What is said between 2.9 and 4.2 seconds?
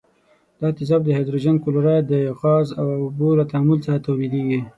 اوبو له تعامل څخه